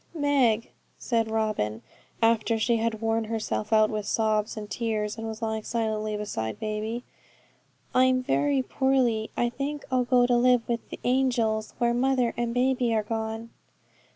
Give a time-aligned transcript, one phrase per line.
[0.15, 1.83] 'Meg,' said Robin,
[2.23, 6.59] after she had worn herself out with sobs and tears, and was lying silently beside
[6.59, 7.03] baby,
[7.93, 9.29] 'I'm very poorly.
[9.37, 13.51] I think I'll go to live with the angels, where mother and baby are gone.'